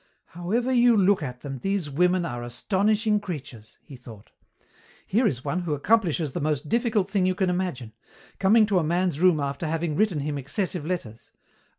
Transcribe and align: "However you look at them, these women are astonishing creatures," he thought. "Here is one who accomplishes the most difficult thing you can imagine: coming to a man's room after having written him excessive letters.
"However 0.33 0.73
you 0.73 0.97
look 0.97 1.21
at 1.21 1.41
them, 1.41 1.59
these 1.59 1.87
women 1.87 2.25
are 2.25 2.41
astonishing 2.41 3.19
creatures," 3.19 3.77
he 3.83 3.95
thought. 3.95 4.31
"Here 5.05 5.27
is 5.27 5.45
one 5.45 5.59
who 5.59 5.75
accomplishes 5.75 6.33
the 6.33 6.41
most 6.41 6.67
difficult 6.67 7.07
thing 7.07 7.27
you 7.27 7.35
can 7.35 7.51
imagine: 7.51 7.93
coming 8.39 8.65
to 8.65 8.79
a 8.79 8.83
man's 8.83 9.19
room 9.21 9.39
after 9.39 9.67
having 9.67 9.95
written 9.95 10.21
him 10.21 10.39
excessive 10.39 10.87
letters. 10.87 11.29